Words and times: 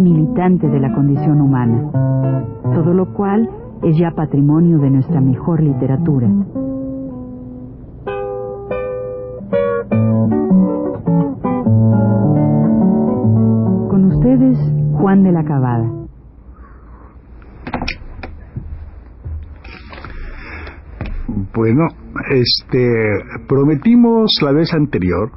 militante 0.00 0.68
de 0.68 0.80
la 0.80 0.92
condición 0.92 1.40
humana, 1.40 1.90
todo 2.74 2.94
lo 2.94 3.12
cual 3.12 3.48
es 3.82 3.96
ya 3.96 4.12
patrimonio 4.12 4.78
de 4.78 4.90
nuestra 4.90 5.20
mejor 5.20 5.62
literatura. 5.62 6.28
Con 13.88 14.04
ustedes, 14.04 14.58
Juan 14.94 15.22
de 15.24 15.32
la 15.32 15.44
Cabada. 15.44 15.90
Bueno, 21.54 21.88
este, 22.30 23.24
prometimos 23.48 24.30
la 24.42 24.52
vez 24.52 24.72
anterior 24.72 25.30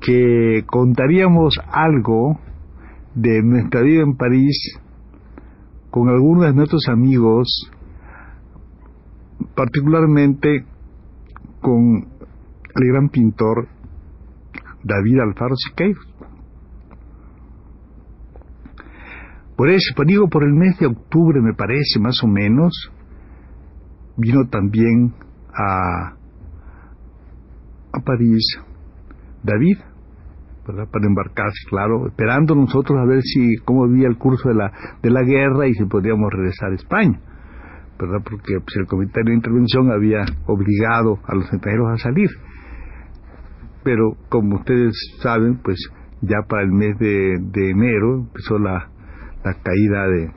que 0.00 0.64
contaríamos 0.66 1.60
algo 1.70 2.38
de 3.14 3.42
nuestra 3.42 3.82
vida 3.82 4.02
en 4.02 4.16
París 4.16 4.78
con 5.90 6.08
algunos 6.08 6.46
de 6.46 6.54
nuestros 6.54 6.88
amigos, 6.88 7.70
particularmente 9.54 10.64
con 11.60 12.06
el 12.74 12.92
gran 12.92 13.08
pintor 13.08 13.68
David 14.84 15.20
Alfaro 15.20 15.56
Siqueiros. 15.56 16.06
Por 19.56 19.68
eso, 19.68 19.92
pues 19.94 20.08
digo, 20.08 20.28
por 20.28 20.44
el 20.44 20.54
mes 20.54 20.78
de 20.78 20.86
octubre 20.86 21.40
me 21.42 21.52
parece, 21.52 22.00
más 22.00 22.22
o 22.22 22.26
menos, 22.26 22.72
vino 24.16 24.48
también 24.48 25.12
a, 25.52 26.14
a 27.92 28.00
París 28.02 28.58
David, 29.42 29.78
para 30.90 31.06
embarcarse, 31.06 31.68
claro, 31.68 32.06
esperando 32.08 32.54
nosotros 32.54 32.98
a 32.98 33.04
ver 33.04 33.22
si 33.22 33.56
cómo 33.64 33.88
vivía 33.88 34.08
el 34.08 34.16
curso 34.16 34.48
de 34.48 34.54
la, 34.54 34.72
de 35.02 35.10
la 35.10 35.22
guerra 35.22 35.66
y 35.68 35.74
si 35.74 35.84
podíamos 35.84 36.30
regresar 36.32 36.72
a 36.72 36.74
España, 36.74 37.20
¿verdad? 37.98 38.18
Porque 38.24 38.60
pues, 38.60 38.76
el 38.76 38.86
Comité 38.86 39.22
de 39.24 39.34
Intervención 39.34 39.90
había 39.90 40.24
obligado 40.46 41.18
a 41.24 41.34
los 41.34 41.44
extranjeros 41.52 41.92
a 41.92 41.96
salir. 41.98 42.28
Pero 43.82 44.16
como 44.28 44.56
ustedes 44.56 44.94
saben, 45.22 45.58
pues 45.62 45.78
ya 46.20 46.36
para 46.48 46.62
el 46.62 46.72
mes 46.72 46.98
de, 46.98 47.38
de 47.40 47.70
enero 47.70 48.20
empezó 48.20 48.58
la, 48.58 48.90
la 49.44 49.54
caída 49.62 50.06
de, 50.06 50.30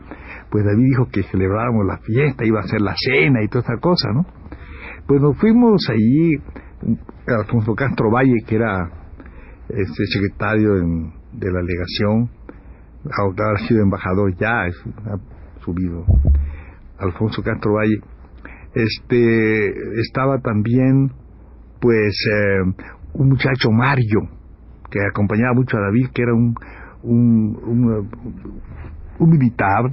pues 0.51 0.65
David 0.65 0.85
dijo 0.85 1.09
que 1.11 1.25
celebráramos 1.25 1.85
la 1.87 1.99
fiesta 1.99 2.45
iba 2.45 2.61
a 2.61 2.69
ser 2.69 2.81
la 2.81 2.95
cena 2.97 3.43
y 3.43 3.49
toda 3.49 3.65
esa 3.65 3.77
cosa 3.81 4.13
no 4.13 4.25
pues 5.07 5.21
nos 5.21 5.37
fuimos 5.39 5.83
allí 5.91 6.37
Alfonso 7.27 7.75
Castro 7.75 8.11
Valle 8.11 8.43
que 8.47 8.57
era 8.57 8.91
este 9.69 10.05
secretario 10.07 10.75
de 11.33 11.53
la 11.53 11.63
legación 11.63 12.31
ha 13.05 13.67
sido 13.67 13.83
embajador 13.83 14.35
ya 14.37 14.63
ha 14.63 15.61
subido. 15.63 16.05
Alfonso 16.99 17.43
Castro 17.43 17.75
Valle 17.75 18.01
este 18.75 20.01
estaba 20.01 20.39
también 20.41 21.11
pues 21.81 22.17
eh, 22.33 22.85
un 23.15 23.29
muchacho 23.29 23.71
Mario 23.71 24.29
que 24.91 25.01
acompañaba 25.01 25.55
mucho 25.55 25.77
a 25.77 25.81
David, 25.81 26.09
que 26.15 26.23
era 26.23 26.35
un, 26.35 26.55
un, 27.03 27.59
un, 27.67 28.11
un 29.19 29.31
militar 29.31 29.91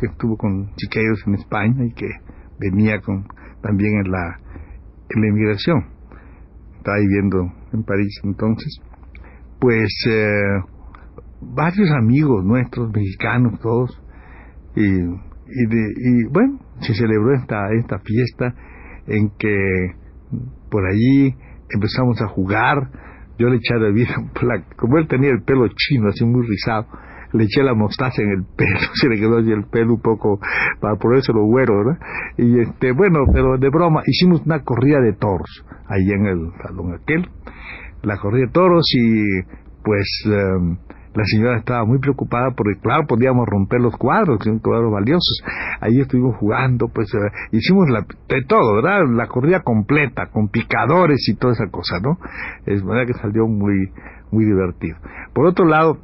que 0.00 0.06
estuvo 0.06 0.36
con 0.36 0.70
chiqueros 0.76 1.20
en 1.26 1.34
España 1.34 1.84
y 1.84 1.92
que 1.92 2.08
venía 2.58 3.00
con 3.00 3.26
también 3.62 4.00
en 4.04 4.10
la, 4.10 4.40
en 5.10 5.20
la 5.22 5.28
inmigración. 5.28 5.84
Estaba 6.78 6.98
viviendo 6.98 7.52
en 7.72 7.82
París 7.82 8.20
entonces. 8.24 8.80
Pues 9.58 9.90
eh, 10.08 10.60
varios 11.40 11.90
amigos 11.90 12.44
nuestros, 12.44 12.90
mexicanos 12.92 13.60
todos, 13.60 14.00
y, 14.76 14.82
y, 14.82 15.66
de, 15.66 15.92
y 15.96 16.24
bueno, 16.32 16.58
se 16.80 16.94
celebró 16.94 17.34
esta, 17.34 17.72
esta 17.72 17.98
fiesta 17.98 18.54
en 19.06 19.30
que 19.38 19.94
por 20.70 20.86
allí 20.86 21.34
empezamos 21.70 22.20
a 22.22 22.28
jugar, 22.28 22.90
yo 23.38 23.48
le 23.48 23.56
eché 23.56 23.74
a 23.74 23.78
David, 23.78 24.08
como 24.76 24.98
él 24.98 25.08
tenía 25.08 25.30
el 25.30 25.42
pelo 25.42 25.66
chino, 25.68 26.08
así 26.08 26.24
muy 26.24 26.46
rizado, 26.46 26.86
le 27.32 27.44
eché 27.44 27.62
la 27.62 27.74
mostaza 27.74 28.22
en 28.22 28.30
el 28.30 28.44
pelo, 28.56 28.78
se 28.94 29.08
le 29.08 29.16
quedó 29.18 29.38
así 29.38 29.50
el 29.50 29.64
pelo 29.64 29.94
un 29.94 30.00
poco 30.00 30.40
para 30.80 30.94
lo 30.94 31.44
güero, 31.44 31.78
¿verdad? 31.78 31.98
Y 32.36 32.60
este, 32.60 32.92
bueno, 32.92 33.20
pero 33.32 33.56
de 33.58 33.68
broma, 33.68 34.02
hicimos 34.06 34.42
una 34.44 34.62
corrida 34.62 35.00
de 35.00 35.12
toros, 35.12 35.64
ahí 35.86 36.10
en 36.10 36.26
el 36.26 36.52
salón 36.62 36.94
aquel, 36.94 37.28
la 38.02 38.16
corrida 38.18 38.46
de 38.46 38.52
toros 38.52 38.84
y 38.94 39.42
pues 39.82 40.06
um, 40.26 40.76
la 41.14 41.24
señora 41.24 41.58
estaba 41.58 41.84
muy 41.84 41.98
preocupada 41.98 42.52
porque 42.56 42.78
claro 42.80 43.06
podíamos 43.06 43.46
romper 43.48 43.80
los 43.80 43.96
cuadros 43.96 44.38
cuadros 44.62 44.92
valiosos. 44.92 45.42
Ahí 45.80 46.00
estuvimos 46.00 46.36
jugando 46.36 46.88
pues 46.88 47.12
uh, 47.14 47.56
hicimos 47.56 47.88
la, 47.90 48.06
de 48.28 48.44
todo 48.46 48.76
verdad 48.76 49.02
la 49.10 49.26
corrida 49.26 49.60
completa 49.60 50.26
con 50.26 50.48
picadores 50.48 51.28
y 51.28 51.34
toda 51.34 51.54
esa 51.54 51.68
cosa 51.70 51.98
no 52.00 52.18
es 52.66 52.84
verdad 52.84 53.06
que 53.06 53.14
salió 53.14 53.46
muy 53.46 53.90
muy 54.30 54.44
divertido. 54.44 54.96
Por 55.32 55.46
otro 55.46 55.66
lado 55.66 55.98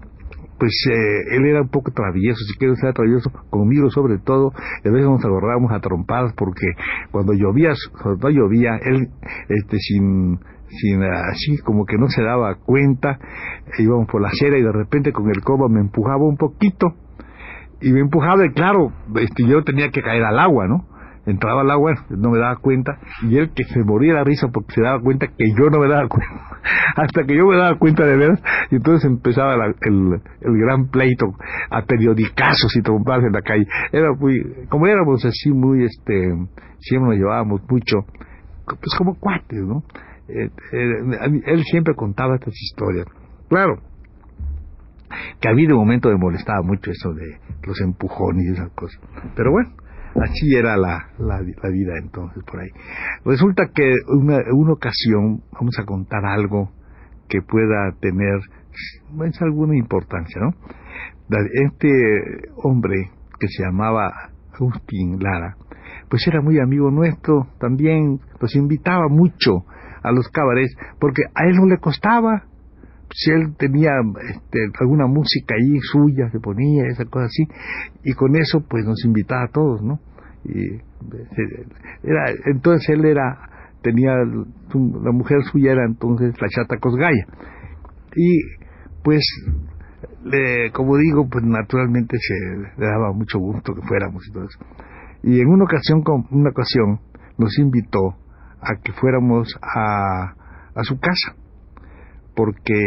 pues 0.59 0.73
eh, 0.91 1.37
él 1.37 1.47
era 1.47 1.63
un 1.63 1.69
poco 1.69 1.91
travieso, 1.93 2.39
si 2.51 2.59
quiero 2.59 2.75
ser 2.77 2.95
travieso, 2.95 3.31
conmigo 3.51 3.91
sobre 3.91 4.19
todo, 4.19 4.53
a 4.55 4.89
veces 4.89 5.09
nos 5.09 5.25
agarrábamos 5.25 5.73
a 5.73 5.81
trompadas 5.81 6.33
porque 6.35 6.67
cuando 7.11 7.33
llovía, 7.33 7.73
cuando 8.03 8.31
llovía, 8.31 8.77
él, 8.83 9.09
este, 9.49 9.79
sin, 9.79 10.39
sin 10.69 11.03
así 11.03 11.59
como 11.59 11.85
que 11.85 11.99
no 11.99 12.09
se 12.09 12.23
daba 12.23 12.55
cuenta, 12.57 13.19
íbamos 13.79 14.09
por 14.09 14.23
la 14.23 14.29
acera 14.29 14.59
y 14.59 14.63
de 14.63 14.73
repente 14.73 15.13
con 15.13 15.29
el 15.29 15.43
coba 15.43 15.69
me 15.69 15.81
empujaba 15.81 16.25
un 16.25 16.37
poquito 16.37 16.95
y 17.81 17.93
me 17.93 18.01
empujaba 18.01 18.47
y 18.47 18.51
claro, 18.51 18.93
este, 19.17 19.47
yo 19.47 19.63
tenía 19.63 19.91
que 19.91 20.03
caer 20.03 20.25
al 20.25 20.39
agua, 20.39 20.67
¿no? 20.67 20.96
Entraba 21.27 21.63
al 21.63 21.71
agua, 21.71 21.93
no 22.11 22.31
me 22.31 22.39
daba 22.39 22.57
cuenta, 22.57 22.99
y 23.23 23.37
él 23.37 23.51
que 23.55 23.65
se 23.65 23.83
moría 23.83 24.15
la 24.15 24.25
risa 24.25 24.49
porque 24.49 24.75
se 24.75 24.83
daba 24.83 25.01
cuenta 25.01 25.27
que 25.27 25.51
yo 25.59 25.69
no 25.71 25.81
me 25.81 25.89
daba 25.89 26.09
cuenta, 26.09 26.59
hasta 26.97 27.25
que 27.25 27.37
yo 27.37 27.47
me 27.47 27.57
daba 27.57 27.77
cuenta 27.79 28.07
de 28.07 28.17
veras, 28.17 28.41
y 28.71 28.77
entonces 28.77 29.11
empezaba 29.11 29.55
el, 29.55 30.21
el 30.41 30.59
gran 30.59 30.89
pleito 30.89 31.27
a 31.71 31.83
periodicazos 31.83 32.77
y 32.77 32.83
trompadas 32.83 33.25
en 33.25 33.33
la 33.33 33.43
calle. 33.43 33.67
Era 33.93 34.13
muy, 34.13 34.41
como 34.69 34.87
éramos 34.87 35.25
así 35.25 35.51
muy, 35.51 35.85
este, 35.85 36.33
siempre 36.79 37.11
nos 37.11 37.19
llevábamos 37.19 37.61
mucho, 37.69 37.99
pues 38.65 38.95
como 38.97 39.15
cuates, 39.19 39.61
¿no? 39.61 39.83
eh, 40.29 40.51
eh, 40.73 41.43
él 41.47 41.65
siempre 41.65 41.95
contaba 41.95 42.37
estas 42.37 42.55
historias. 42.55 43.07
Claro, 43.49 43.81
que 45.41 45.49
a 45.49 45.53
mí 45.53 45.67
de 45.67 45.75
momento 45.75 46.09
me 46.09 46.17
molestaba 46.17 46.63
mucho 46.63 46.91
eso 46.91 47.13
de 47.13 47.39
los 47.65 47.81
empujones 47.81 48.45
y 48.45 48.53
esas 48.53 48.71
cosas. 48.73 49.01
Pero 49.35 49.53
bueno, 49.53 49.71
así 50.23 50.55
era 50.55 50.77
la, 50.77 51.11
la, 51.19 51.41
vida 51.41 51.95
entonces 52.03 52.43
por 52.45 52.61
ahí. 52.61 52.71
Resulta 53.25 53.71
que 53.75 53.93
una, 54.09 54.39
una 54.53 54.73
ocasión 54.73 55.43
vamos 55.53 55.79
a 55.79 55.85
contar 55.85 56.25
algo 56.25 56.71
que 57.29 57.43
pueda 57.43 57.93
tener 58.01 58.41
pues, 59.17 59.43
alguna 59.43 59.77
importancia, 59.77 60.41
¿no? 60.41 60.51
Este 61.53 62.49
hombre 62.63 63.11
que 63.39 63.49
se 63.49 63.65
llamaba 63.65 64.13
Agustín 64.55 65.19
Lara, 65.21 65.57
pues 66.09 66.27
era 66.27 66.41
muy 66.41 66.59
amigo 66.61 66.91
nuestro, 66.91 67.49
también 67.59 68.21
nos 68.41 68.55
invitaba 68.55 69.09
mucho 69.09 69.65
a 70.03 70.13
los 70.13 70.29
cabarets, 70.29 70.77
porque 71.01 71.23
a 71.35 71.47
él 71.47 71.57
no 71.57 71.67
le 71.67 71.79
costaba, 71.79 72.45
si 73.11 73.31
él 73.31 73.57
tenía 73.57 73.91
este, 74.31 74.59
alguna 74.81 75.07
música 75.07 75.55
ahí 75.55 75.79
suya, 75.81 76.31
se 76.31 76.39
ponía, 76.39 76.85
esa 76.87 77.05
cosa 77.07 77.27
así, 77.27 77.45
y 78.05 78.13
con 78.15 78.37
eso 78.37 78.65
pues 78.69 78.85
nos 78.85 79.05
invitaba 79.05 79.45
a 79.45 79.49
todos, 79.49 79.83
¿no? 79.83 80.01
Y 80.49 80.81
era, 82.03 82.25
entonces 82.47 82.89
él 82.91 83.05
era, 83.05 83.39
tenía, 83.83 84.13
la 84.15 85.13
mujer 85.13 85.43
suya 85.51 85.73
era 85.73 85.85
entonces 85.87 86.35
la 86.41 86.49
chata 86.49 86.79
Cosgaya, 86.79 87.27
y 88.15 88.41
pues 89.03 89.23
le, 90.25 90.71
como 90.73 90.97
digo, 90.97 91.29
pues 91.29 91.45
naturalmente 91.45 92.17
se 92.19 92.81
le 92.81 92.87
daba 92.87 93.13
mucho 93.13 93.39
gusto 93.39 93.75
que 93.75 93.83
fuéramos 93.83 94.27
y 94.29 94.33
todo 94.33 94.45
eso. 94.45 94.59
Y 95.23 95.41
en 95.41 95.49
una 95.49 95.65
ocasión, 95.65 96.03
una 96.31 96.51
ocasión 96.51 97.01
nos 97.39 97.59
invitó 97.59 98.17
a 98.61 98.81
que 98.83 98.93
fuéramos 98.93 99.49
a, 99.63 100.35
a 100.75 100.83
su 100.83 100.99
casa, 100.99 101.35
porque 102.35 102.81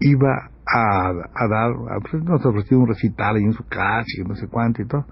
iba 0.00 0.50
a, 0.74 1.48
dar, 1.48 1.70
a, 1.70 2.00
pues, 2.00 2.24
nos 2.24 2.44
ofreció 2.44 2.80
un 2.80 2.88
recital 2.88 3.36
ahí 3.36 3.44
en 3.44 3.52
su 3.52 3.64
casa 3.68 4.06
y 4.18 4.22
no 4.26 4.34
sé 4.34 4.48
cuánto 4.48 4.82
y 4.82 4.86
todo. 4.86 5.06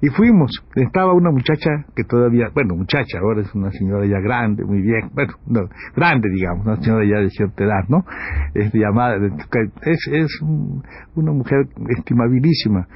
Y 0.00 0.08
fuimos, 0.08 0.50
estaba 0.74 1.12
una 1.12 1.30
muchacha 1.30 1.70
que 1.94 2.02
todavía, 2.02 2.48
bueno, 2.52 2.74
muchacha, 2.74 3.18
ahora 3.20 3.42
es 3.42 3.54
una 3.54 3.70
señora 3.70 4.06
ya 4.06 4.18
grande, 4.18 4.64
muy 4.64 4.82
bien, 4.82 5.10
bueno, 5.14 5.34
no, 5.46 5.60
grande 5.94 6.28
digamos, 6.34 6.66
una 6.66 6.76
señora 6.76 7.04
ya 7.06 7.20
de 7.20 7.30
cierta 7.30 7.64
edad, 7.64 7.88
¿no? 7.88 8.04
Es 8.54 8.72
llamada, 8.74 9.16
es, 9.82 10.08
es 10.10 10.40
una 11.14 11.32
mujer 11.32 11.68
estimabilísima. 11.96 12.88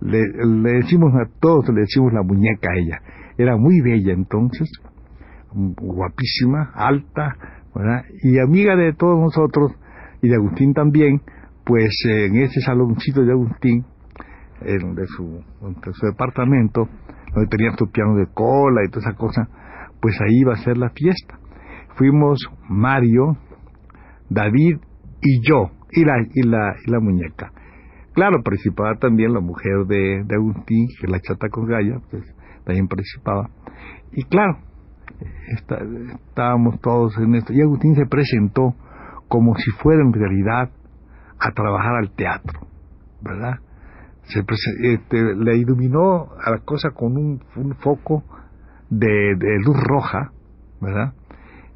Le, 0.00 0.22
le 0.44 0.72
decimos 0.74 1.12
a 1.14 1.28
todos, 1.40 1.68
le 1.70 1.80
decimos 1.80 2.12
la 2.12 2.22
muñeca 2.22 2.70
a 2.70 2.78
ella. 2.78 3.00
Era 3.38 3.56
muy 3.56 3.80
bella 3.80 4.12
entonces, 4.12 4.70
guapísima, 5.52 6.70
alta, 6.74 7.36
¿verdad? 7.74 8.04
y 8.22 8.38
amiga 8.38 8.76
de 8.76 8.92
todos 8.92 9.18
nosotros, 9.18 9.72
y 10.22 10.28
de 10.28 10.36
Agustín 10.36 10.72
también, 10.72 11.20
pues 11.66 11.90
en 12.08 12.36
ese 12.36 12.60
saloncito 12.60 13.24
de 13.24 13.32
Agustín, 13.32 13.84
en, 14.60 14.94
de, 14.94 15.04
su, 15.08 15.42
su 15.92 16.06
departamento, 16.06 16.88
donde 17.34 17.48
tenía 17.50 17.72
su 17.76 17.90
piano 17.90 18.14
de 18.14 18.26
cola 18.32 18.84
y 18.84 18.88
toda 18.88 19.08
esa 19.08 19.18
cosa, 19.18 19.48
pues 20.00 20.16
ahí 20.20 20.40
iba 20.40 20.52
a 20.52 20.58
ser 20.58 20.78
la 20.78 20.90
fiesta. 20.90 21.38
Fuimos 21.96 22.38
Mario, 22.68 23.36
David 24.30 24.76
y 25.20 25.40
yo, 25.46 25.70
y 25.90 26.04
la, 26.04 26.14
y 26.32 26.42
la, 26.46 26.74
y 26.86 26.90
la 26.90 27.00
muñeca. 27.00 27.50
Claro, 28.14 28.42
participaba 28.44 28.94
también 28.94 29.32
la 29.32 29.40
mujer 29.40 29.86
de, 29.88 30.22
de 30.24 30.34
Agustín, 30.36 30.86
que 31.00 31.08
la 31.08 31.18
chata 31.20 31.48
con 31.50 31.66
Gaya, 31.66 31.98
pues 32.10 32.22
también 32.64 32.86
participaba. 32.86 33.50
Y 34.12 34.22
claro, 34.22 34.58
estábamos 36.28 36.80
todos 36.80 37.18
en 37.18 37.34
esto. 37.34 37.52
Y 37.52 37.60
Agustín 37.60 37.96
se 37.96 38.06
presentó 38.06 38.74
como 39.28 39.56
si 39.56 39.70
fuera 39.82 40.00
en 40.02 40.12
realidad 40.12 40.70
a 41.38 41.50
trabajar 41.52 41.96
al 41.96 42.10
teatro, 42.14 42.60
¿verdad? 43.20 43.58
Se 44.24 44.44
este, 44.82 45.34
le 45.34 45.56
iluminó 45.56 46.28
a 46.42 46.50
la 46.50 46.58
cosa 46.58 46.90
con 46.90 47.16
un, 47.16 47.40
foco 47.76 48.24
de, 48.90 49.36
luz 49.64 49.76
roja, 49.84 50.32
¿verdad? 50.80 51.14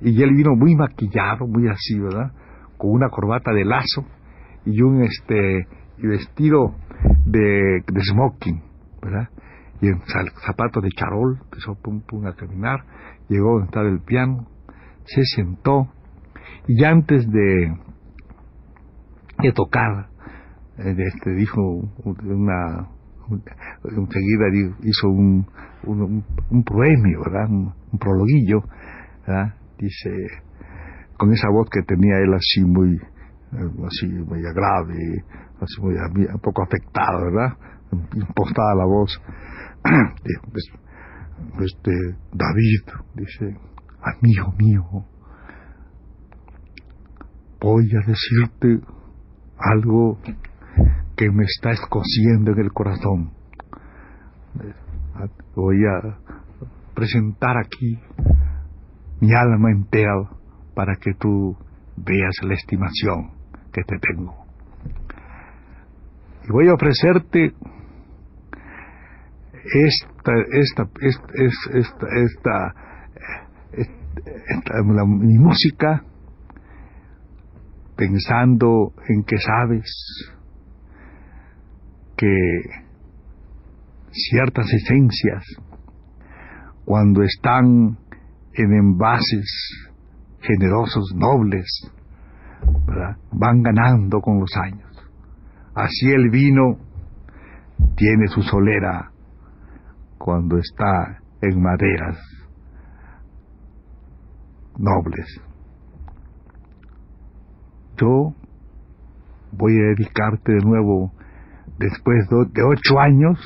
Y 0.01 0.23
él 0.23 0.35
vino 0.35 0.57
muy 0.57 0.75
maquillado, 0.75 1.47
muy 1.47 1.69
así, 1.69 1.99
¿verdad? 1.99 2.33
Con 2.77 2.91
una 2.91 3.09
corbata 3.09 3.53
de 3.53 3.65
lazo 3.65 4.05
y 4.65 4.81
un 4.83 5.03
este 5.03 5.67
vestido 5.99 6.75
de, 7.27 7.85
de 7.87 8.01
smoking, 8.01 8.63
¿verdad? 9.03 9.29
Y 9.81 9.89
en 9.89 10.01
zapatos 10.47 10.83
de 10.83 10.91
charol, 10.91 11.39
empezó 11.45 11.75
pum 11.75 12.01
pum 12.01 12.27
a 12.27 12.35
caminar, 12.35 12.81
llegó 13.29 13.53
donde 13.53 13.67
estaba 13.67 13.89
el 13.89 14.01
piano, 14.01 14.47
se 15.05 15.23
sentó 15.25 15.89
y 16.67 16.85
antes 16.85 17.31
de, 17.31 17.75
de 19.43 19.53
tocar, 19.53 20.09
eh, 20.79 20.95
este, 20.99 21.31
dijo 21.35 21.61
una, 22.05 22.89
enseguida 23.85 24.47
hizo 24.83 25.09
un, 25.09 25.47
un, 25.85 26.25
un 26.51 26.65
¿verdad? 26.65 27.49
Un, 27.49 27.75
prologuillo. 27.99 28.63
Dice, 29.79 30.11
con 31.17 31.33
esa 31.33 31.49
voz 31.51 31.69
que 31.71 31.83
tenía 31.83 32.19
él 32.19 32.35
así 32.35 32.65
muy, 32.65 32.95
eh, 32.95 33.87
así 33.87 34.07
muy 34.07 34.43
grave, 34.43 35.25
así 35.61 35.81
muy, 35.81 35.95
un 35.95 36.41
poco 36.41 36.63
afectada, 36.63 37.19
¿verdad? 37.25 37.57
Impostada 38.15 38.75
la 38.75 38.85
voz. 38.85 39.21
Pues, 40.53 41.73
este, 41.73 41.91
David, 42.33 42.83
dice, 43.15 43.57
amigo 44.03 44.53
mío, 44.59 45.07
voy 47.61 47.89
a 47.97 48.07
decirte 48.07 48.81
algo 49.61 50.19
que 51.17 51.31
me 51.31 51.45
está 51.45 51.71
escociendo 51.71 52.53
en 52.53 52.61
el 52.61 52.73
corazón. 52.73 53.33
Voy 55.55 55.85
a 55.85 56.19
presentar 56.95 57.57
aquí 57.59 57.99
mi 59.21 59.35
alma 59.35 59.71
entera 59.71 60.15
para 60.75 60.97
que 60.97 61.13
tú 61.15 61.57
veas 61.97 62.35
la 62.43 62.55
estimación 62.55 63.33
que 63.73 63.83
te 63.83 63.99
tengo. 63.99 64.35
Y 66.49 66.53
voy 66.53 66.69
a 66.69 66.75
ofrecerte 66.75 67.53
esta, 69.75 70.33
esta, 70.53 70.89
esta, 71.01 71.23
esta, 71.75 72.07
esta, 72.19 72.75
esta 73.73 74.83
mi 74.83 75.39
música 75.39 76.03
pensando 78.01 78.95
en 79.11 79.25
que 79.25 79.37
sabes 79.37 79.85
que 82.17 82.63
ciertas 84.11 84.73
esencias, 84.73 85.45
cuando 86.87 87.23
están 87.23 87.99
en 88.55 88.73
envases 88.73 89.45
generosos, 90.41 91.13
nobles, 91.15 91.67
van 93.33 93.63
ganando 93.63 94.23
con 94.23 94.41
los 94.41 94.57
años. 94.57 94.91
Así 95.75 96.11
el 96.11 96.31
vino 96.31 96.79
tiene 97.97 98.29
su 98.29 98.41
solera 98.41 99.11
cuando 100.17 100.57
está 100.57 101.19
en 101.43 101.63
maderas 101.63 102.19
nobles. 104.79 105.50
Yo 108.01 108.35
voy 109.53 109.73
a 109.79 109.95
dedicarte 109.95 110.53
de 110.53 110.65
nuevo, 110.65 111.13
después 111.79 112.19
de 112.53 112.63
ocho 112.63 112.99
años, 112.99 113.39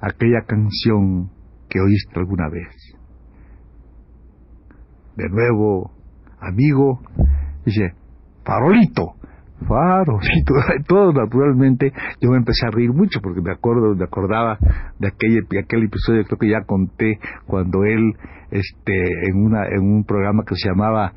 aquella 0.00 0.42
canción 0.46 1.30
que 1.68 1.80
oíste 1.80 2.18
alguna 2.18 2.48
vez. 2.48 2.68
De 5.16 5.28
nuevo, 5.28 5.92
amigo, 6.40 7.00
dice, 7.64 7.94
farolito, 8.44 9.14
farolito, 9.68 10.54
todo 10.88 11.12
naturalmente, 11.12 11.92
yo 12.20 12.30
me 12.30 12.38
empecé 12.38 12.66
a 12.66 12.70
reír 12.70 12.92
mucho 12.92 13.20
porque 13.22 13.40
me 13.40 13.52
acuerdo, 13.52 13.94
me 13.94 14.04
acordaba 14.04 14.58
de 14.98 15.08
aquel, 15.08 15.46
aquel 15.62 15.84
episodio, 15.84 16.24
creo 16.24 16.38
que 16.38 16.50
ya 16.50 16.64
conté, 16.66 17.20
cuando 17.46 17.84
él, 17.84 18.14
este, 18.50 19.28
en 19.28 19.44
una, 19.44 19.68
en 19.68 19.82
un 19.82 20.04
programa 20.04 20.42
que 20.44 20.56
se 20.56 20.68
llamaba 20.68 21.12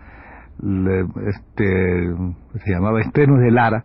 este, 1.28 2.14
se 2.64 2.72
llamaba 2.72 3.02
Estrenos 3.02 3.40
de 3.40 3.52
Lara, 3.52 3.84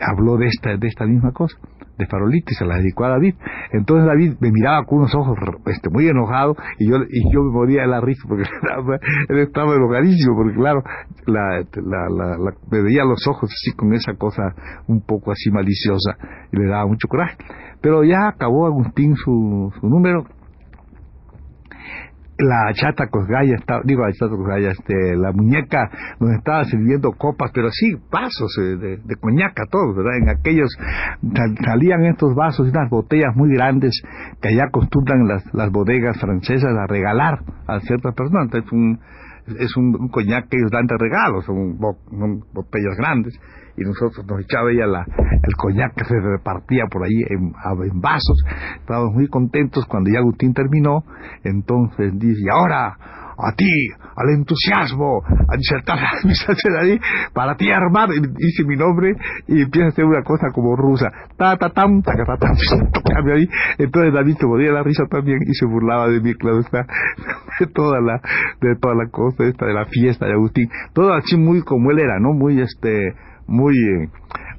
habló 0.00 0.36
de 0.36 0.46
esta, 0.46 0.76
de 0.76 0.88
esta 0.88 1.06
misma 1.06 1.32
cosa, 1.32 1.56
de 1.98 2.06
Farolito, 2.06 2.52
y 2.52 2.54
se 2.54 2.64
la 2.64 2.76
dedicó 2.76 3.04
a 3.04 3.10
David. 3.10 3.34
Entonces 3.72 4.06
David 4.06 4.34
me 4.40 4.50
miraba 4.50 4.84
con 4.84 4.98
unos 4.98 5.14
ojos 5.14 5.38
este, 5.66 5.90
muy 5.90 6.08
enojado, 6.08 6.56
y 6.78 6.88
yo, 6.88 6.96
y 7.08 7.32
yo 7.32 7.42
me 7.42 7.52
moría 7.52 7.82
de 7.82 7.88
la 7.88 8.00
risa, 8.00 8.22
porque 8.26 8.44
él 9.28 9.38
estaba 9.38 9.74
enojadísimo, 9.74 10.36
porque 10.36 10.54
claro, 10.54 10.82
la, 11.26 11.64
la, 11.74 12.52
me 12.70 12.82
veía 12.82 13.04
los 13.04 13.26
ojos 13.28 13.50
así 13.52 13.76
con 13.76 13.92
esa 13.92 14.14
cosa 14.14 14.42
un 14.88 15.02
poco 15.02 15.32
así 15.32 15.50
maliciosa, 15.50 16.16
y 16.52 16.58
le 16.58 16.66
daba 16.66 16.86
mucho 16.86 17.06
coraje. 17.08 17.36
Pero 17.82 18.04
ya 18.04 18.28
acabó 18.28 18.66
Agustín 18.66 19.14
su, 19.16 19.72
su 19.80 19.88
número, 19.88 20.24
la 22.42 22.72
chata 22.72 23.08
cosgaya 23.08 23.56
estaba, 23.56 23.80
digo 23.84 24.02
la 24.02 24.12
chata 24.12 24.36
cosgaya, 24.36 24.70
este, 24.70 25.16
la 25.16 25.32
muñeca 25.32 25.90
nos 26.18 26.32
estaba 26.32 26.64
sirviendo 26.64 27.12
copas, 27.12 27.50
pero 27.54 27.68
sí, 27.70 27.96
vasos 28.10 28.56
eh, 28.58 28.76
de, 28.76 28.96
de 28.98 29.16
coñaca 29.16 29.64
todos, 29.70 29.96
¿verdad? 29.96 30.16
En 30.18 30.28
aquellos 30.28 30.70
salían 31.64 32.04
estos 32.06 32.34
vasos 32.34 32.66
y 32.66 32.70
unas 32.70 32.90
botellas 32.90 33.34
muy 33.36 33.54
grandes 33.54 34.00
que 34.40 34.48
allá 34.48 34.64
acostumbran 34.64 35.26
las, 35.26 35.44
las 35.54 35.70
bodegas 35.70 36.18
francesas 36.20 36.70
a 36.76 36.86
regalar 36.86 37.40
a 37.66 37.80
ciertas 37.80 38.14
personas. 38.14 38.44
Entonces, 38.44 38.72
un, 38.72 38.98
es 39.58 39.76
un, 39.76 40.08
coñac 40.08 40.48
que 40.48 40.58
ellos 40.58 40.70
dan 40.70 40.86
de 40.86 40.96
regalo, 40.98 41.42
son, 41.42 41.78
botellas 41.78 42.96
grandes, 42.96 43.38
y 43.76 43.82
nosotros 43.82 44.26
nos 44.26 44.40
echaba 44.40 44.70
ella 44.70 44.86
la, 44.86 45.06
el 45.42 45.54
coñac 45.56 45.92
se 46.06 46.20
repartía 46.20 46.84
por 46.90 47.04
ahí 47.04 47.22
en, 47.28 47.52
vasos. 48.00 48.38
Estábamos 48.80 49.14
muy 49.14 49.28
contentos 49.28 49.84
cuando 49.86 50.10
ya 50.10 50.18
Agustín 50.18 50.52
terminó, 50.52 51.04
entonces 51.44 52.18
dice, 52.18 52.40
y 52.44 52.48
ahora 52.48 52.96
a 53.42 53.52
ti, 53.56 53.72
al 54.16 54.34
entusiasmo, 54.36 55.22
a 55.24 55.56
disertar 55.56 55.98
ahí, 56.80 57.00
para 57.32 57.54
ti 57.56 57.70
armar, 57.70 58.08
dice 58.10 58.64
mi 58.66 58.76
nombre 58.76 59.14
y 59.48 59.62
empieza 59.62 59.86
a 59.86 59.88
hacer 59.88 60.04
una 60.04 60.22
cosa 60.22 60.48
como 60.52 60.76
rusa, 60.76 61.10
ta 61.36 61.56
ta 61.56 61.70
tam, 61.70 62.02
ta 62.02 62.12
ta 62.12 62.36
tam, 62.36 62.52
ahí, 63.34 63.48
entonces 63.78 64.12
David 64.12 64.36
se 64.38 64.46
podía 64.46 64.72
la 64.72 64.82
risa 64.82 65.04
también 65.10 65.38
y 65.46 65.54
se 65.54 65.64
burlaba 65.66 66.08
de 66.08 66.20
mí, 66.20 66.34
claro 66.34 66.60
está, 66.60 66.86
de 67.60 67.66
toda 67.66 68.00
la, 68.00 68.20
de 68.60 68.76
toda 68.76 68.94
la 68.94 69.08
cosa 69.10 69.44
esta 69.44 69.66
de 69.66 69.72
la 69.72 69.86
fiesta 69.86 70.26
de 70.26 70.32
Agustín, 70.32 70.68
todo 70.92 71.14
así 71.14 71.36
muy 71.36 71.62
como 71.62 71.90
él 71.90 72.00
era, 72.00 72.18
¿no? 72.20 72.32
Muy 72.32 72.60
este, 72.60 73.14
muy, 73.50 73.74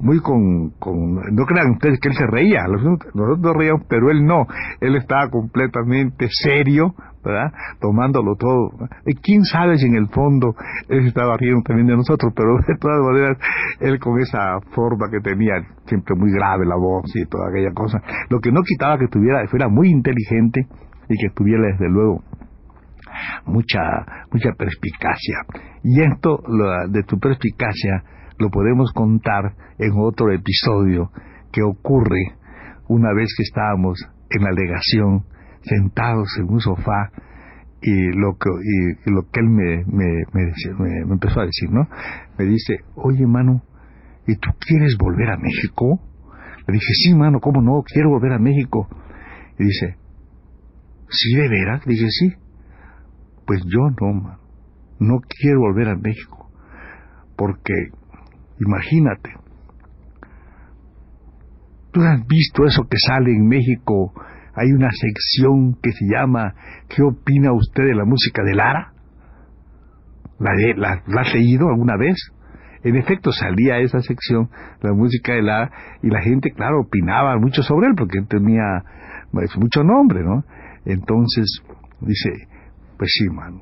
muy 0.01 0.19
con, 0.19 0.71
con, 0.79 1.15
no 1.15 1.45
crean 1.45 1.71
ustedes 1.71 1.99
que 1.99 2.09
él 2.09 2.15
se 2.15 2.27
reía, 2.27 2.63
nosotros 2.67 3.39
nos 3.39 3.55
reíamos, 3.55 3.83
pero 3.87 4.09
él 4.09 4.25
no, 4.25 4.47
él 4.79 4.95
estaba 4.95 5.29
completamente 5.29 6.27
serio, 6.29 6.95
¿verdad? 7.23 7.51
Tomándolo 7.79 8.35
todo. 8.35 8.71
Y 9.05 9.15
quién 9.15 9.43
sabe 9.43 9.77
si 9.77 9.85
en 9.85 9.95
el 9.95 10.07
fondo 10.09 10.55
él 10.89 11.07
estaba 11.07 11.37
riendo 11.37 11.61
también 11.63 11.87
de 11.87 11.95
nosotros, 11.95 12.33
pero 12.35 12.57
de 12.67 12.75
todas 12.79 12.99
maneras, 13.01 13.37
él 13.79 13.99
con 13.99 14.19
esa 14.19 14.59
forma 14.73 15.09
que 15.09 15.19
tenía, 15.19 15.53
siempre 15.85 16.15
muy 16.15 16.31
grave 16.31 16.65
la 16.65 16.75
voz 16.75 17.05
y 17.15 17.25
toda 17.25 17.49
aquella 17.49 17.71
cosa, 17.73 18.01
lo 18.29 18.39
que 18.39 18.51
no 18.51 18.61
quitaba 18.63 18.97
que 18.97 19.07
tuviera, 19.07 19.45
fuera 19.47 19.67
muy 19.67 19.89
inteligente 19.89 20.65
y 21.09 21.17
que 21.17 21.29
tuviera 21.35 21.67
desde 21.67 21.89
luego 21.89 22.23
mucha, 23.45 23.79
mucha 24.31 24.51
perspicacia. 24.57 25.37
Y 25.83 26.01
esto, 26.01 26.41
de 26.89 27.03
tu 27.03 27.19
perspicacia, 27.19 28.03
lo 28.41 28.49
podemos 28.49 28.91
contar 28.91 29.53
en 29.77 29.91
otro 29.97 30.31
episodio 30.31 31.11
que 31.51 31.61
ocurre 31.61 32.35
una 32.87 33.13
vez 33.13 33.33
que 33.37 33.43
estábamos 33.43 33.99
en 34.29 34.43
la 34.43 34.51
legación 34.51 35.25
sentados 35.61 36.27
en 36.39 36.49
un 36.49 36.59
sofá 36.59 37.11
y 37.81 38.11
lo 38.13 38.37
que, 38.37 38.49
y, 38.49 39.11
lo 39.11 39.29
que 39.31 39.39
él 39.39 39.49
me, 39.49 39.83
me, 39.85 40.23
me, 40.33 41.13
empezó 41.13 41.41
a 41.41 41.45
decir, 41.45 41.69
¿no? 41.71 41.87
Me 42.37 42.45
dice, 42.45 42.79
oye, 42.95 43.25
mano, 43.25 43.63
¿y 44.27 44.35
tú 44.35 44.49
quieres 44.59 44.97
volver 44.99 45.29
a 45.29 45.37
México? 45.37 45.99
Le 46.67 46.73
dije, 46.73 46.93
sí, 46.93 47.15
mano, 47.15 47.39
¿cómo 47.39 47.61
no? 47.61 47.83
Quiero 47.83 48.09
volver 48.09 48.33
a 48.33 48.39
México. 48.39 48.87
Y 49.57 49.65
dice, 49.65 49.97
¿sí 51.09 51.35
de 51.35 51.49
veras? 51.49 51.83
Dije, 51.85 52.07
sí. 52.09 52.33
Pues 53.47 53.61
yo 53.65 53.79
no, 53.99 54.13
mano. 54.13 54.39
No 54.99 55.19
quiero 55.21 55.61
volver 55.61 55.89
a 55.89 55.95
México. 55.95 56.51
Porque, 57.35 57.73
imagínate, 58.65 59.31
tú 61.91 62.01
has 62.01 62.25
visto 62.27 62.65
eso 62.65 62.87
que 62.89 62.97
sale 62.97 63.31
en 63.31 63.47
México 63.47 64.13
hay 64.53 64.71
una 64.71 64.89
sección 64.91 65.75
que 65.81 65.91
se 65.91 66.05
llama 66.05 66.53
¿Qué 66.89 67.01
opina 67.03 67.53
usted 67.53 67.83
de 67.83 67.95
la 67.95 68.05
música 68.05 68.43
de 68.43 68.53
Lara? 68.53 68.93
¿La, 70.39 70.51
la, 70.75 71.01
¿La 71.07 71.21
has 71.21 71.33
leído 71.33 71.69
alguna 71.69 71.95
vez? 71.97 72.17
En 72.83 72.95
efecto, 72.95 73.31
salía 73.31 73.77
esa 73.77 74.01
sección, 74.01 74.49
la 74.81 74.91
música 74.93 75.33
de 75.33 75.43
Lara, 75.43 75.71
y 76.01 76.09
la 76.09 76.21
gente, 76.21 76.51
claro, 76.51 76.81
opinaba 76.81 77.37
mucho 77.37 77.61
sobre 77.61 77.87
él, 77.87 77.93
porque 77.95 78.17
él 78.17 78.27
tenía 78.27 78.83
pues, 79.31 79.55
mucho 79.57 79.83
nombre, 79.83 80.23
¿no? 80.23 80.43
Entonces, 80.85 81.61
dice, 82.01 82.31
pues 82.97 83.11
sí, 83.13 83.29
mano, 83.29 83.61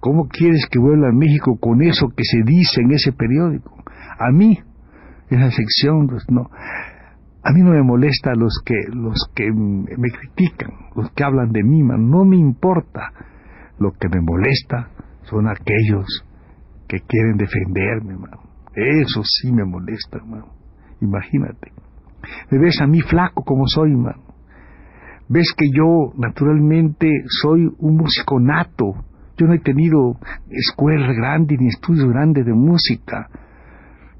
¿cómo 0.00 0.26
quieres 0.26 0.66
que 0.68 0.80
vuelva 0.80 1.10
a 1.10 1.12
México 1.12 1.56
con 1.60 1.80
eso 1.82 2.08
que 2.08 2.24
se 2.24 2.42
dice 2.44 2.82
en 2.82 2.90
ese 2.90 3.12
periódico? 3.12 3.73
A 4.18 4.30
mí, 4.30 4.58
esa 5.28 5.50
sección, 5.50 6.06
pues 6.06 6.24
no. 6.30 6.50
A 7.42 7.52
mí 7.52 7.60
no 7.60 7.70
me 7.70 7.82
molesta 7.82 8.34
los 8.34 8.60
que, 8.64 8.76
los 8.92 9.30
que 9.34 9.52
me 9.52 10.08
critican, 10.10 10.70
los 10.96 11.10
que 11.10 11.24
hablan 11.24 11.52
de 11.52 11.62
mí, 11.62 11.82
no 11.82 12.24
me 12.24 12.36
importa. 12.36 13.12
Lo 13.78 13.92
que 13.92 14.08
me 14.08 14.20
molesta 14.20 14.88
son 15.24 15.48
aquellos 15.48 16.06
que 16.88 17.00
quieren 17.00 17.36
defenderme, 17.36 18.16
mano. 18.16 18.42
Eso 18.74 19.22
sí 19.24 19.52
me 19.52 19.64
molesta, 19.64 20.18
hermano. 20.18 20.54
Imagínate. 21.00 21.72
Me 22.50 22.58
ves 22.58 22.80
a 22.80 22.86
mí 22.86 23.00
flaco 23.00 23.42
como 23.44 23.66
soy, 23.66 23.94
mano. 23.94 24.22
Ves 25.28 25.52
que 25.56 25.66
yo, 25.70 26.12
naturalmente, 26.16 27.08
soy 27.42 27.70
un 27.78 27.96
músico 27.96 28.38
nato. 28.40 29.04
Yo 29.36 29.46
no 29.46 29.54
he 29.54 29.60
tenido 29.60 30.16
escuela 30.50 31.12
grande 31.12 31.56
ni 31.58 31.68
estudios 31.68 32.08
grandes 32.08 32.44
de 32.44 32.52
música. 32.52 33.28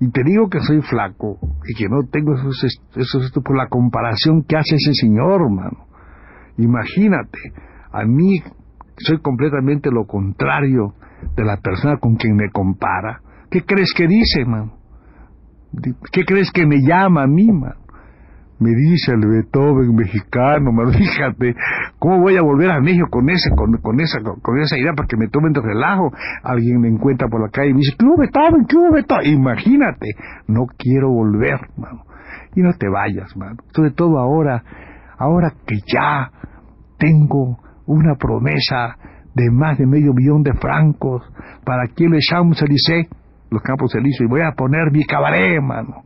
Y 0.00 0.10
te 0.10 0.22
digo 0.24 0.48
que 0.48 0.60
soy 0.60 0.80
flaco 0.82 1.38
y 1.64 1.74
que 1.74 1.88
no 1.88 2.06
tengo 2.10 2.34
esos, 2.34 2.80
esos 2.96 3.32
por 3.44 3.56
la 3.56 3.68
comparación 3.68 4.42
que 4.42 4.56
hace 4.56 4.74
ese 4.74 4.92
señor, 4.94 5.42
hermano. 5.42 5.86
Imagínate, 6.58 7.38
a 7.92 8.04
mí 8.04 8.40
soy 8.98 9.18
completamente 9.20 9.90
lo 9.90 10.06
contrario 10.06 10.94
de 11.36 11.44
la 11.44 11.58
persona 11.58 11.96
con 11.98 12.16
quien 12.16 12.36
me 12.36 12.50
compara. 12.50 13.20
¿Qué 13.50 13.64
crees 13.64 13.92
que 13.96 14.06
dice, 14.06 14.44
mano? 14.44 14.74
¿Qué 16.12 16.24
crees 16.24 16.50
que 16.52 16.66
me 16.66 16.80
llama 16.80 17.24
a 17.24 17.26
mí, 17.26 17.50
mano? 17.50 17.83
Me 18.60 18.70
dice 18.70 19.12
el 19.12 19.26
Beethoven 19.26 19.94
mexicano, 19.94 20.72
me 20.72 20.92
fíjate, 20.98 21.54
¿cómo 21.98 22.20
voy 22.20 22.36
a 22.36 22.42
volver 22.42 22.70
a 22.70 22.80
México 22.80 23.08
con 23.10 23.28
ese, 23.30 23.50
con, 23.50 23.76
con 23.78 24.00
esa, 24.00 24.20
con, 24.20 24.60
esa 24.60 24.78
idea 24.78 24.92
para 24.94 25.08
que 25.08 25.16
me 25.16 25.28
tomen 25.28 25.52
de 25.52 25.60
relajo? 25.60 26.12
Alguien 26.42 26.80
me 26.80 26.88
encuentra 26.88 27.28
por 27.28 27.40
la 27.40 27.48
calle 27.50 27.70
y 27.70 27.72
me 27.72 27.78
dice, 27.78 27.96
¿qué 27.98 28.04
hubo 28.04 28.16
Beethoven? 28.18 28.66
¿Qué 28.66 28.76
hubo 28.76 28.92
Beethoven? 28.92 29.32
Imagínate, 29.32 30.06
no 30.46 30.66
quiero 30.78 31.10
volver, 31.10 31.60
mano. 31.76 32.04
Y 32.54 32.62
no 32.62 32.72
te 32.78 32.88
vayas, 32.88 33.36
mano. 33.36 33.56
Sobre 33.74 33.90
todo 33.90 34.18
ahora, 34.18 34.62
ahora 35.18 35.52
que 35.66 35.76
ya 35.92 36.30
tengo 36.98 37.58
una 37.86 38.14
promesa 38.14 38.96
de 39.34 39.50
más 39.50 39.78
de 39.78 39.86
medio 39.86 40.12
millón 40.14 40.44
de 40.44 40.54
francos 40.54 41.22
para 41.64 41.88
quien 41.88 42.12
le 42.12 42.20
Champs-Élysées, 42.20 43.08
los 43.50 43.62
Campos 43.62 43.94
Elíseos, 43.94 44.28
y 44.28 44.30
voy 44.30 44.42
a 44.42 44.52
poner 44.52 44.92
mi 44.92 45.04
cabaret, 45.04 45.60
mano 45.60 46.04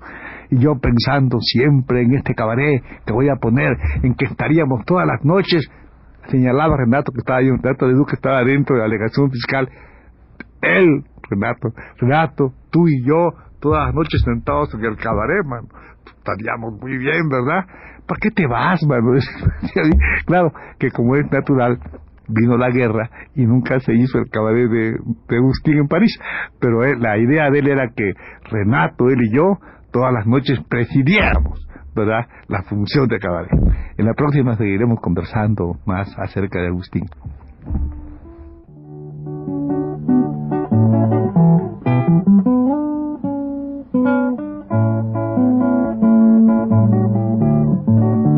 y 0.51 0.59
yo 0.59 0.79
pensando 0.81 1.39
siempre 1.41 2.03
en 2.03 2.15
este 2.15 2.35
cabaret 2.35 2.83
que 3.05 3.13
voy 3.13 3.29
a 3.29 3.37
poner, 3.37 3.77
en 4.03 4.15
que 4.15 4.27
estaríamos 4.27 4.85
todas 4.85 5.07
las 5.07 5.25
noches, 5.25 5.69
señalaba 6.29 6.77
Renato 6.77 7.13
que 7.13 7.19
estaba 7.19 7.39
ahí, 7.39 7.51
Renato 7.51 7.87
de 7.87 7.95
Duque 7.95 8.15
estaba 8.15 8.43
dentro 8.45 8.77
de 8.77 8.81
la 8.81 8.87
alegación 8.87 9.31
fiscal, 9.31 9.69
él, 10.61 11.05
Renato, 11.31 11.69
Renato, 11.99 12.53
tú 12.71 12.89
y 12.89 13.05
yo, 13.05 13.31
todas 13.61 13.87
las 13.87 13.95
noches 13.95 14.23
sentados 14.23 14.73
en 14.75 14.85
el 14.85 14.97
cabaret, 14.97 15.45
mano, 15.45 15.69
estaríamos 16.17 16.81
muy 16.81 16.97
bien, 16.99 17.29
¿verdad? 17.29 17.65
¿Para 18.07 18.21
qué 18.21 18.31
te 18.31 18.47
vas, 18.47 18.83
mano? 18.87 19.13
claro, 20.27 20.53
que 20.79 20.91
como 20.91 21.17
es 21.17 21.31
natural, 21.31 21.79
vino 22.29 22.57
la 22.57 22.71
guerra 22.71 23.11
y 23.35 23.45
nunca 23.47 23.81
se 23.81 23.95
hizo 23.95 24.19
el 24.19 24.29
cabaret 24.31 24.69
de, 24.71 24.97
de 25.29 25.37
Agustín 25.37 25.79
en 25.79 25.89
París. 25.89 26.19
Pero 26.61 26.83
la 26.97 27.19
idea 27.19 27.51
de 27.51 27.59
él 27.59 27.69
era 27.69 27.89
que 27.95 28.13
Renato, 28.51 29.09
él 29.09 29.19
y 29.23 29.35
yo 29.35 29.59
todas 29.91 30.13
las 30.13 30.27
noches 30.27 30.59
presidiéramos, 30.69 31.67
¿verdad?, 31.95 32.27
la 32.49 32.63
función 32.63 33.09
de 33.09 33.19
cabaret. 33.19 33.51
En 33.97 34.07
la 34.07 34.15
próxima 34.15 34.57
seguiremos 34.57 35.01
conversando 35.01 35.77
más 35.87 36.17
acerca 36.19 36.61
de 36.61 36.69
Agustín. 36.69 37.07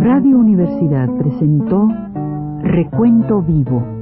Radio 0.02 0.38
Universidad 0.38 1.09
presentó 1.19 1.88
Recuento 2.62 3.42
Vivo 3.42 4.00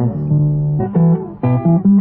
này. 0.00 1.99